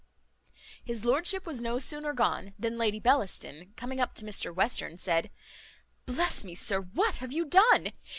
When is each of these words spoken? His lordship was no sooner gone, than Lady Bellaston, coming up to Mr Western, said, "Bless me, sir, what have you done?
His 0.83 1.05
lordship 1.05 1.45
was 1.45 1.61
no 1.61 1.77
sooner 1.77 2.11
gone, 2.13 2.55
than 2.57 2.75
Lady 2.79 2.99
Bellaston, 2.99 3.71
coming 3.77 3.99
up 3.99 4.15
to 4.15 4.25
Mr 4.25 4.51
Western, 4.51 4.97
said, 4.97 5.29
"Bless 6.07 6.43
me, 6.43 6.55
sir, 6.55 6.79
what 6.81 7.17
have 7.17 7.31
you 7.31 7.45
done? 7.45 7.91